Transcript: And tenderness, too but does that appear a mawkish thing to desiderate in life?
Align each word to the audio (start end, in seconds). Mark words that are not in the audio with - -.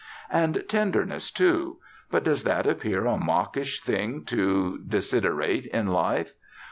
And 0.31 0.67
tenderness, 0.67 1.29
too 1.29 1.77
but 2.09 2.23
does 2.23 2.43
that 2.43 2.65
appear 2.65 3.05
a 3.05 3.17
mawkish 3.17 3.81
thing 3.81 4.25
to 4.25 4.79
desiderate 4.83 5.67
in 5.67 5.89
life? 5.89 6.33